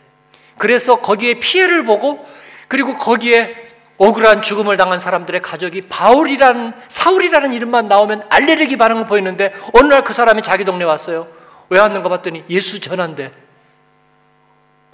[0.59, 2.25] 그래서 거기에 피해를 보고
[2.69, 3.67] 그리고 거기에
[3.99, 10.13] 억울한 죽음을 당한 사람들의 가족이 바울이란 사울이라는 이름만 나오면 알레르기 반응을 보이는데 어느 날 그
[10.13, 11.29] 사람이 자기 동네 왔어요.
[11.71, 13.33] 왜 왔는가 봤더니 예수 전한대.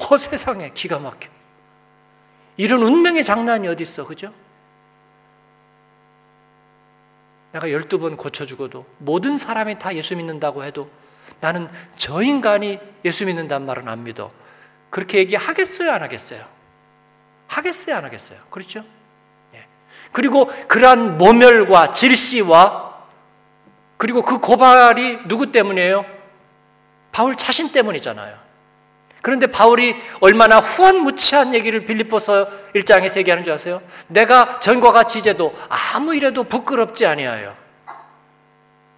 [0.01, 1.29] 허 세상에 기가 막혀.
[2.57, 4.33] 이런 운명의 장난이 어디 있어, 그죠?
[7.53, 10.89] 내가 열두 번 고쳐 죽어도 모든 사람이 다 예수 믿는다고 해도
[11.41, 14.31] 나는 저 인간이 예수 믿는단 말은 안 믿어.
[14.93, 16.45] 그렇게 얘기하겠어요, 안 하겠어요?
[17.49, 18.39] 하겠어요, 안 하겠어요?
[18.51, 18.85] 그렇죠?
[19.55, 19.67] 예.
[20.13, 22.93] 그리고 그러한 모멸과 질시와
[23.97, 26.05] 그리고 그 고발이 누구 때문이에요?
[27.11, 28.37] 바울 자신 때문이잖아요.
[29.23, 33.81] 그런데 바울이 얼마나 후한무치한 얘기를 빌립보서 1장에서 얘기하는 줄 아세요?
[34.09, 35.55] 내가 전과 같이 이제도
[35.95, 37.57] 아무 일에도 부끄럽지 아니하여.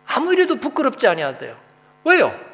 [0.07, 1.57] 아무 일에도 부끄럽지 아니하대요.
[2.05, 2.54] 왜요?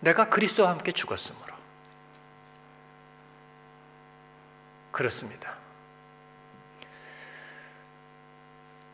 [0.00, 1.54] 내가 그리스도와 함께 죽었으므로.
[4.90, 5.56] 그렇습니다.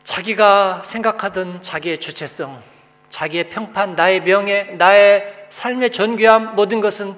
[0.03, 2.63] 자기가 생각하던 자기의 주체성,
[3.09, 7.17] 자기의 평판, 나의 명예, 나의 삶의 존귀함 모든 것은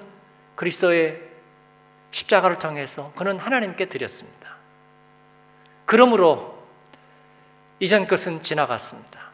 [0.54, 1.20] 그리스도의
[2.10, 4.56] 십자가를 통해서 그는 하나님께 드렸습니다.
[5.84, 6.66] 그러므로
[7.80, 9.30] 이전 것은 지나갔습니다.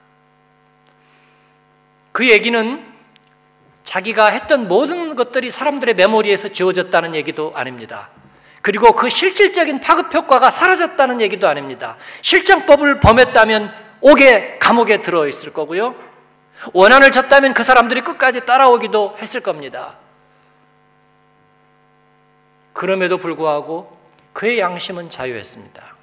[2.12, 2.91] 그 얘기는
[3.92, 8.08] 자기가 했던 모든 것들이 사람들의 메모리에서 지워졌다는 얘기도 아닙니다.
[8.62, 11.98] 그리고 그 실질적인 파급 효과가 사라졌다는 얘기도 아닙니다.
[12.22, 15.94] 실정법을 범했다면 옥에 감옥에 들어 있을 거고요.
[16.72, 19.98] 원한을 졌다면 그 사람들이 끝까지 따라오기도 했을 겁니다.
[22.72, 23.94] 그럼에도 불구하고
[24.32, 25.96] 그의 양심은 자유했습니다.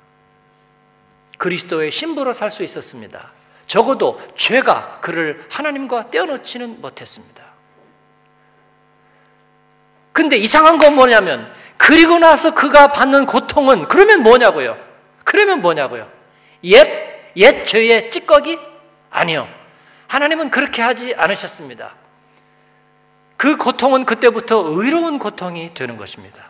[1.39, 3.32] 그리스도의 신부로 살 수 있었습니다.
[3.65, 7.48] 적어도 죄가 그를 하나님과 떼어놓지는 못했습니다.
[10.19, 14.77] 근데 이상한 건 뭐냐면 그리고 나서 그가 받는 고통은 그러면 뭐냐고요?
[15.23, 16.12] 그러면 뭐냐고요?
[16.65, 18.60] 옛, 옛 죄의 찌꺼기?
[19.10, 19.47] 아니요.
[20.10, 21.95] 하나님은 그렇게 하지 않으셨습니다.
[23.38, 26.49] 그 고통은 그때부터 의로운 고통이 되는 것입니다.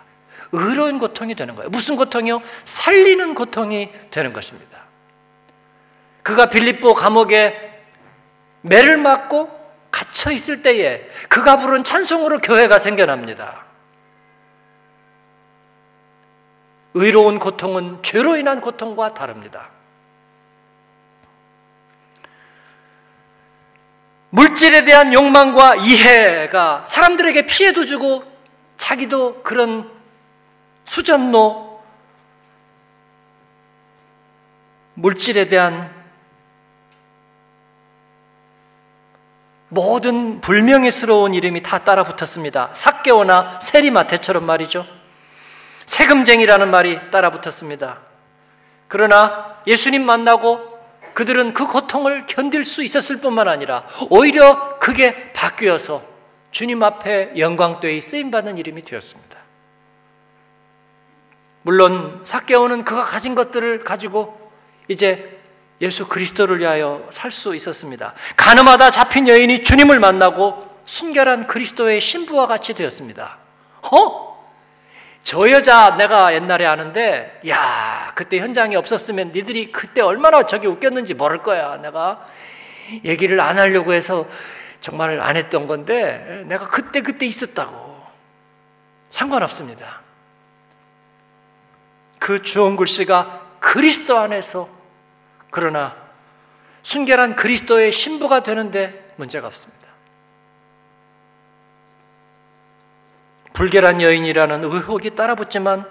[0.52, 1.70] 의로운 고통이 되는 거예요.
[1.70, 2.42] 무슨 고통이요?
[2.66, 4.88] 살리는 고통이 되는 것입니다.
[6.24, 7.84] 그가 빌립보 감옥에
[8.62, 9.59] 매를 맞고
[10.20, 13.66] 갇혀 있을 때에 그가 부른 찬송으로 교회가 생겨납니다.
[16.94, 19.70] 의로운 고통은 죄로 인한 고통과 다릅니다.
[24.32, 28.24] 물질에 대한 욕망과 이해가 사람들에게 피해도 주고
[28.76, 29.90] 자기도 그런
[30.84, 31.82] 수전노
[34.96, 35.99] 물질에 대한
[39.70, 42.72] 모든 불명예스러운 이름이 다 따라 붙었습니다.
[42.74, 44.86] 사개오나 세리마태처럼 말이죠.
[45.86, 48.00] 세금쟁이라는 말이 따라 붙었습니다.
[48.88, 50.80] 그러나 예수님 만나고
[51.14, 56.02] 그들은 그 고통을 견딜 수 있었을 뿐만 아니라 오히려 그게 바뀌어서
[56.52, 59.38] 주님 앞에 영광되이 쓰임받는 이름이 되었습니다.
[61.62, 64.52] 물론 사개오는 그가 가진 것들을 가지고
[64.88, 65.39] 이제
[65.82, 68.14] 예수 그리스도를 위하여 살 수 있었습니다.
[68.36, 73.38] 가늠하다 잡힌 여인이 주님을 만나고 순결한 그리스도의 신부와 같이 되었습니다.
[73.92, 74.30] 어?
[75.22, 81.44] 저 여자 내가 옛날에 아는데, 야, 그때 현장에 없었으면 니들이 그때 얼마나 저기 웃겼는지 모를
[81.44, 81.78] 거야.
[81.78, 82.26] 내가
[83.06, 84.28] 얘기를 안 하려고 해서
[84.80, 88.00] 정말 안 했던 건데, 내가 그때 그때 있었다고.
[89.10, 90.02] 상관없습니다.
[92.18, 94.79] 그 주원 글씨가 그리스도 안에서
[95.50, 95.96] 그러나
[96.84, 99.80] 순결한 그리스도의 신부가 되는데 문제가 없습니다.
[103.54, 105.86] 불결한 여인이라는 의혹이 따라붙지만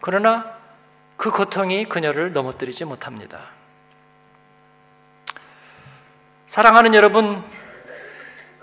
[0.00, 0.58] 그러나
[1.16, 3.48] 그 고통이 그녀를 넘어뜨리지 못합니다.
[6.46, 7.44] 사랑하는 여러분,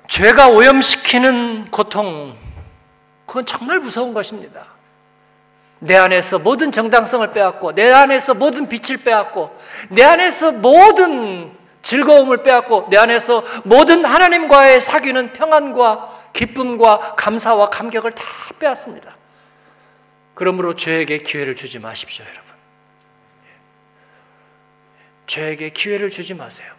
[0.08, 2.38] 죄가 오염시키는 고통,
[3.26, 4.77] 그건 정말 무서운 것입니다.
[5.80, 9.56] 내 안에서 모든 정당성을 빼앗고, 내 안에서 모든 빛을 빼앗고,
[9.90, 18.24] 내 안에서 모든 즐거움을 빼앗고, 내 안에서 모든 하나님과의 사귀는 평안과 기쁨과 감사와 감격을 다
[18.60, 19.16] 빼앗습니다.
[20.34, 22.44] 그러므로 죄에게 기회를 주지 마십시오, 여러분.
[25.28, 26.72] 죄에게 기회를 주지 마세요.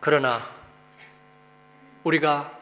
[0.00, 0.48] 그러나
[2.04, 2.52] 우리가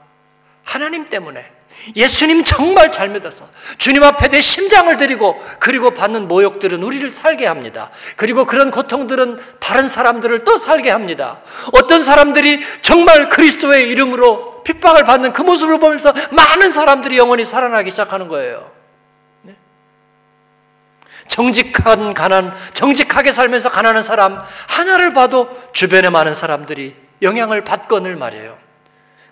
[0.65, 1.54] 하나님 때문에
[1.97, 3.47] 예수님 정말 잘 믿어서
[3.79, 7.91] 주님 앞에 내 심장을 드리고 그리고 받는 모욕들은 우리를 살게 합니다.
[8.17, 11.41] 그리고 그런 고통들은 다른 사람들을 또 살게 합니다.
[11.73, 18.29] 어떤 사람들이 정말 그리스도의 이름으로 핍박을 받는 그 모습을 보면서 많은 사람들이 영원히 살아나기 시작하는
[18.29, 18.71] 거예요.
[19.43, 19.55] 네?
[21.29, 28.57] 정직한 가난, 정직하게 살면서 가난한 사람 하나를 봐도 주변에 많은 사람들이 영향을 받건을 말이에요.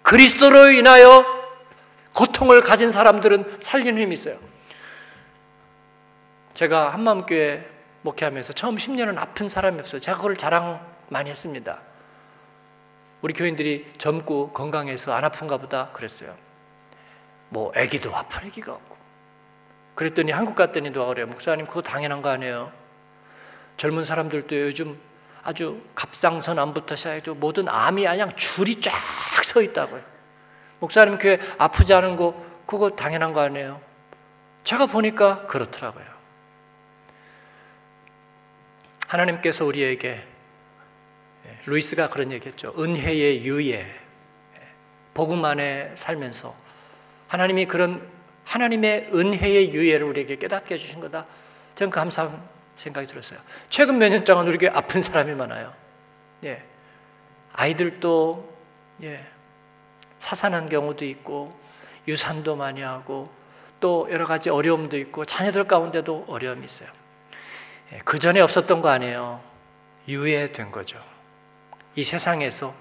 [0.02, 1.41] 그리스도로 인하여
[2.14, 4.38] 고통을 가진 사람들은 살리는 힘이 있어요.
[6.54, 7.68] 제가 한마음교회
[8.02, 10.00] 목회하면서 처음 10년은 아픈 사람이 없어요.
[10.00, 11.80] 제가 그걸 자랑 많이 했습니다.
[13.22, 16.34] 우리 교인들이 젊고 건강해서 안 아픈가 보다 그랬어요.
[17.48, 18.96] 뭐 아기도 아픈 아기가 없고.
[19.94, 21.26] 그랬더니 한국 갔더니 누가 그래요.
[21.26, 22.72] 목사님 그거 당연한 거 아니에요.
[23.76, 24.98] 젊은 사람들도 요즘
[25.42, 28.92] 아주 갑상선 암부터 시작해서 모든 암이 그냥 줄이 쫙
[29.44, 30.11] 서 있다고요.
[30.82, 32.34] 목사님 교회 아프지 않은 거
[32.66, 33.80] 그거 당연한 거 아니에요?
[34.64, 36.04] 제가 보니까 그렇더라고요.
[39.06, 40.24] 하나님께서 우리에게
[41.46, 42.74] 예, 루이스가 그런 얘기했죠.
[42.76, 43.86] 은혜의 유예, 예,
[45.14, 46.52] 복음 안에 살면서
[47.28, 48.04] 하나님이 그런
[48.44, 51.26] 하나님의 은혜의 유예를 우리에게 깨닫게 해주신 거다.
[51.76, 52.42] 저는 감사한
[52.74, 53.38] 생각이 들었어요.
[53.68, 55.72] 최근 몇 년 동안 우리에게 아픈 사람이 많아요.
[56.42, 56.64] 예.
[57.52, 58.52] 아이들도
[59.04, 59.31] 예.
[60.22, 61.52] 사산한 경우도 있고
[62.06, 63.28] 유산도 많이 하고
[63.80, 66.88] 또 여러 가지 어려움도 있고 자녀들 가운데도 어려움이 있어요.
[67.92, 69.40] 예, 그 전에 없었던 거 아니에요.
[70.06, 71.02] 유예된 거죠.
[71.96, 72.72] 이 세상에서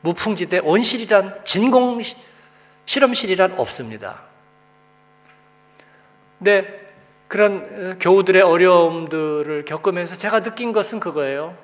[0.00, 2.00] 무풍지대 온실이란 진공
[2.86, 4.22] 실험실이란 없습니다.
[6.38, 6.90] 근데
[7.28, 11.54] 그런 어, 교우들의 어려움들을 겪으면서 제가 느낀 것은 그거예요.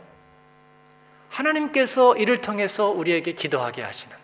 [1.31, 4.24] 하나님께서 이를 통해서 우리에게 기도하게 하시는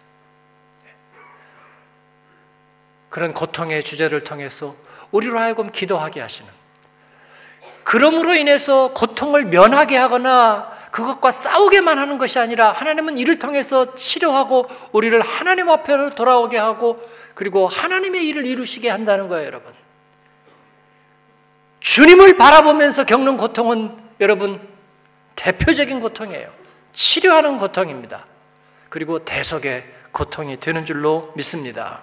[3.11, 4.75] 그런 고통의 주제를 통해서
[5.11, 6.51] 우리로 하여금 기도하게 하시는
[7.85, 15.20] 그러므로 인해서 고통을 면하게 하거나 그것과 싸우게만 하는 것이 아니라 하나님은 이를 통해서 치료하고 우리를
[15.20, 17.01] 하나님 앞에로 돌아오게 하고
[17.35, 19.73] 그리고 하나님의 일을 이루시게 한다는 거예요, 여러분.
[21.81, 24.61] 주님을 바라보면서 겪는 고통은 여러분
[25.37, 26.51] 대표적인 고통이에요.
[26.92, 28.27] 치료하는 고통입니다.
[28.88, 32.03] 그리고 대속의 고통이 되는 줄로 믿습니다.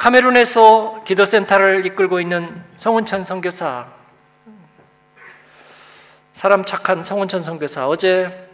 [0.00, 3.86] 카메룬에서 기도센터를 이끌고 있는 성은찬 선교사
[6.32, 8.48] 사람 착한 성은찬 선교사 어제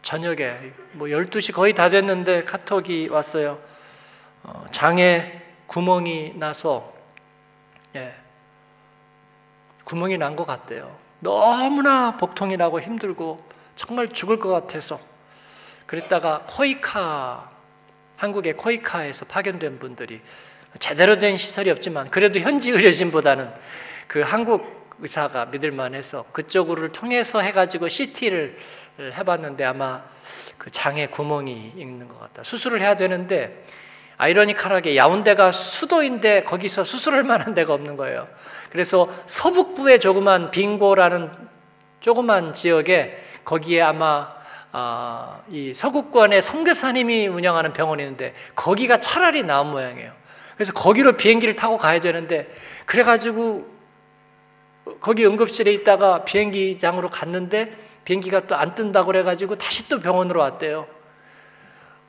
[0.00, 3.58] 저녁에 뭐 12시 거의 다 됐는데 카톡이 왔어요.
[4.44, 6.92] 어, 장에 구멍이 나서
[7.96, 8.14] 예,
[9.82, 10.96] 구멍이 난 것 같대요.
[11.18, 15.00] 너무나 복통이 나고 힘들고 정말 죽을 것 같아서
[15.86, 17.53] 그랬다가 코이카
[18.24, 20.20] 한국의 코이카에서 파견된 분들이
[20.78, 23.50] 제대로 된 시설이 없지만 그래도 현지 의료진보다는
[24.08, 28.56] 그 한국 의사가 믿을 만해서 그쪽을 통해서 해가지고 CT를
[28.98, 30.02] 해봤는데 아마
[30.56, 32.42] 그 장에 구멍이 있는 것 같다.
[32.42, 33.64] 수술을 해야 되는데
[34.16, 38.28] 아이러니컬하게 야운데가 수도인데 거기서 수술할 만한 데가 없는 거예요.
[38.70, 41.30] 그래서 서북부의 조그만 빙고라는
[42.00, 44.28] 조그만 지역에 거기에 아마
[44.76, 50.10] 아, 이 서구권의 선교사님이 운영하는 병원이 있는데 거기가 차라리 나은 모양이에요.
[50.56, 52.52] 그래서 거기로 비행기를 타고 가야 되는데
[52.84, 53.72] 그래가지고
[55.00, 60.88] 거기 응급실에 있다가 비행기장으로 갔는데 비행기가 또 안 뜬다고 그래가지고 다시 또 병원으로 왔대요.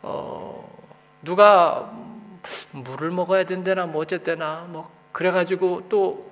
[0.02, 0.68] 어,
[1.22, 1.92] 누가
[2.72, 6.32] 물을 먹어야 된대나 뭐 어쨌대나 뭐 그래가지고 또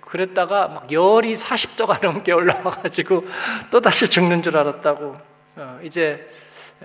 [0.00, 3.24] 그랬다가 막 열이 40도가 넘게 올라와가지고
[3.72, 5.25] 또 다시 죽는 줄 알았다고 어,
[5.82, 6.30] 이제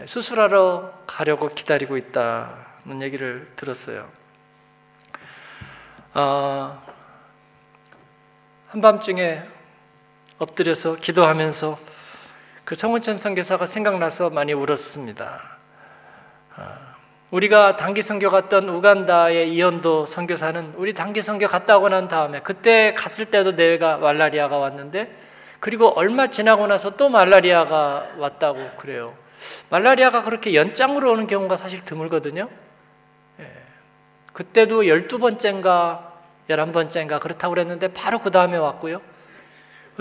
[0.06, 4.08] 수술하러 가려고 기다리고 있다는 얘기를 들었어요.
[6.14, 6.82] 어,
[8.68, 9.44] 한밤중에
[10.38, 11.80] 엎드려서 기도하면서
[12.64, 15.42] 그 정은천 선교사가 생각나서 많이 울었습니다.
[16.58, 16.92] 어,
[17.32, 22.94] 우리가 단기 선교 갔던 우간다의 이현도 선교사는 우리 단기 선교 갔다 오고 난 다음에 그때
[22.94, 25.31] 갔을 때도 뇌가 말라리아가 왔는데
[25.62, 29.16] 그리고 얼마 지나고 나서 또 말라리아가 왔다고 그래요.
[29.70, 32.50] 말라리아가 그렇게 연장으로 오는 경우가 사실 드물거든요.
[33.40, 33.48] 예.
[34.34, 36.00] 그때도 12번째인가
[36.50, 39.02] 11번째인가 그렇다고 그랬는데 바로 그 다음에 왔고요.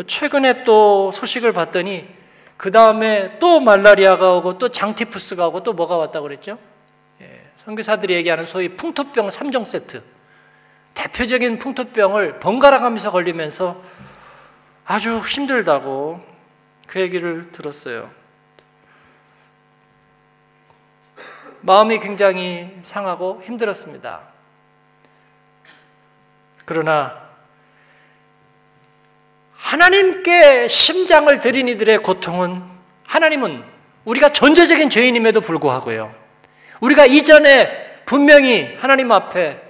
[0.07, 2.09] 최근에 또 소식을 봤더니
[2.57, 6.59] 그 다음에 또 말라리아가 오고 또 장티푸스가 오고 또 뭐가 왔다고 그랬죠?
[7.21, 7.43] 예.
[7.57, 10.03] 선교사들이 얘기하는 소위 풍토병 3종 세트.
[10.95, 14.00] 대표적인 풍토병을 번갈아 가면서 걸리면서
[14.91, 16.20] 아주 힘들다고
[16.88, 18.11] 그 얘기를 들었어요.
[21.61, 24.20] 마음이 굉장히 상하고 힘들었습니다.
[26.64, 27.30] 그러나
[29.55, 32.61] 하나님께 심장을 들인 이들의 고통은
[33.07, 33.62] 하나님은
[34.07, 36.12] 우리가 전제적인 죄인임에도 불구하고요.
[36.80, 39.62] 우리가 이전에 분명히 하나님 앞에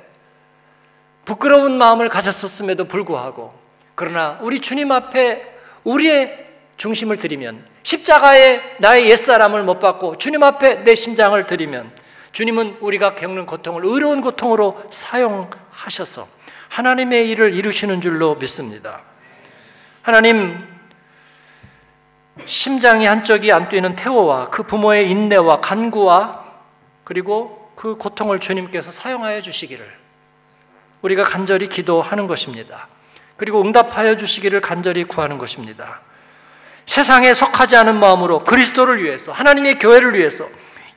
[1.26, 3.59] 부끄러운 마음을 가졌었음에도 불구하고
[4.00, 5.42] 그러나 우리 주님 앞에
[5.84, 6.46] 우리의
[6.78, 11.92] 중심을 드리면 십자가에 나의 옛사람을 못 받고 주님 앞에 내 심장을 드리면
[12.32, 16.26] 주님은 우리가 겪는 고통을 의로운 고통으로 사용하셔서
[16.70, 19.02] 하나님의 일을 이루시는 줄로 믿습니다.
[20.00, 20.58] 하나님
[22.46, 26.46] 심장이 한쪽이 안 뛰는 태호와 그 부모의 인내와 간구와
[27.04, 29.86] 그리고 그 고통을 주님께서 사용하여 주시기를
[31.02, 32.88] 우리가 간절히 기도하는 것입니다.
[33.40, 36.02] 그리고 응답하여 주시기를 간절히 구하는 것입니다.
[36.84, 40.44] 세상에 속하지 않은 마음으로 그리스도를 위해서 하나님의 교회를 위해서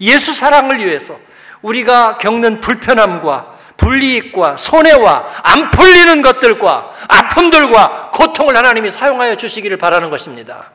[0.01, 1.17] 예수 사랑을 위해서
[1.61, 10.73] 우리가 겪는 불편함과 불이익과 손해와 안 풀리는 것들과 아픔들과 고통을 하나님이 사용하여 주시기를 바라는 것입니다.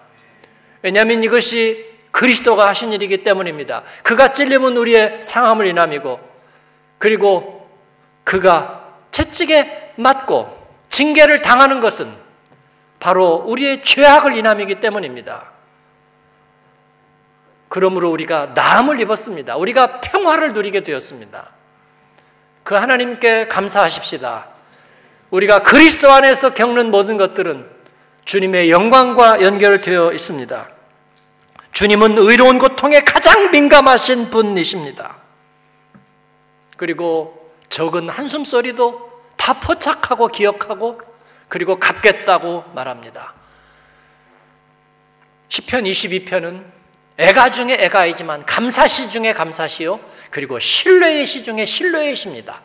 [0.80, 3.82] 왜냐하면 이것이 그리스도가 하신 일이기 때문입니다.
[4.02, 6.18] 그가 찔림은 우리의 상함을 인함이고
[6.96, 7.70] 그리고
[8.24, 10.57] 그가 채찍에 맞고
[10.90, 12.12] 징계를 당하는 것은
[13.00, 15.52] 바로 우리의 죄악을 인함이기 때문입니다.
[17.68, 19.56] 그러므로 우리가 나음을 입었습니다.
[19.56, 21.50] 우리가 평화를 누리게 되었습니다.
[22.64, 24.48] 그 하나님께 감사하십시다.
[25.30, 27.68] 우리가 그리스도 안에서 겪는 모든 것들은
[28.24, 30.68] 주님의 영광과 연결되어 있습니다.
[31.72, 35.18] 주님은 의로운 고통에 가장 민감하신 분이십니다.
[36.76, 39.07] 그리고 적은 한숨소리도
[39.48, 41.00] 다 포착하고 기억하고
[41.48, 43.32] 그리고 갚겠다고 말합니다.
[45.48, 46.62] 시편 22편은
[47.16, 52.60] 애가 중에 애가이지만 감사시 중에 감사시요 그리고 신뢰의 시 중에 신뢰의 시입니다.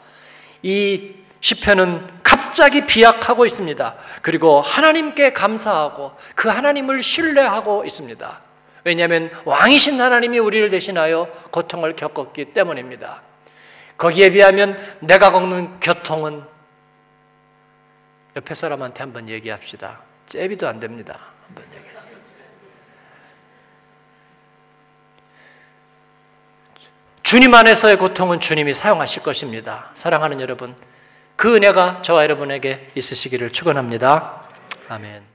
[0.62, 3.96] 이 시편은 갑자기 비약하고 있습니다.
[4.22, 8.42] 그리고 하나님께 감사하고 그 하나님을 신뢰하고 있습니다.
[8.84, 13.22] 왜냐하면 왕이신 하나님이 우리를 대신하여 고통을 겪었기 때문입니다.
[13.98, 16.52] 거기에 비하면 내가 겪는 고통은
[18.36, 20.02] 옆에 사람한테 한번 얘기합시다.
[20.26, 21.32] 잽이도 안 됩니다.
[21.48, 21.84] 한번 얘기.
[27.34, 29.90] 주님 안에서의 고통은 주님이 사용하실 것입니다.
[29.96, 30.76] 사랑하는 여러분,
[31.36, 34.44] 그 은혜가 저와 여러분에게 있으시기를 축원합니다.
[34.88, 35.33] 아멘.